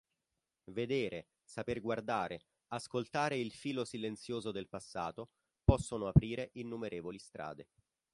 Vedere, 0.71 1.27
saper 1.43 1.79
guardare, 1.79 2.41
ascoltare 2.69 3.37
il 3.37 3.51
filo 3.51 3.85
‘silenzioso' 3.85 4.49
del 4.49 4.67
passato, 4.67 5.29
possono 5.63 6.07
aprire 6.07 6.49
innumerevoli 6.53 7.19
strade. 7.19 7.67